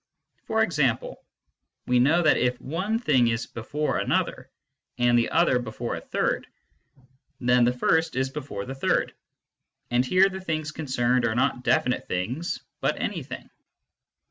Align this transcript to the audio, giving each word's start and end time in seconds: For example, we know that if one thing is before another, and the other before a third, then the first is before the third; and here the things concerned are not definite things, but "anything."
For 0.47 0.63
example, 0.63 1.23
we 1.85 1.99
know 1.99 2.23
that 2.23 2.35
if 2.35 2.59
one 2.59 2.97
thing 2.97 3.27
is 3.27 3.45
before 3.45 3.99
another, 3.99 4.49
and 4.97 5.15
the 5.15 5.29
other 5.29 5.59
before 5.59 5.95
a 5.95 6.01
third, 6.01 6.47
then 7.39 7.65
the 7.65 7.71
first 7.73 8.15
is 8.15 8.31
before 8.31 8.65
the 8.65 8.73
third; 8.73 9.13
and 9.91 10.03
here 10.03 10.27
the 10.27 10.41
things 10.41 10.71
concerned 10.71 11.23
are 11.25 11.35
not 11.35 11.63
definite 11.63 12.07
things, 12.07 12.61
but 12.79 12.99
"anything." 12.99 13.47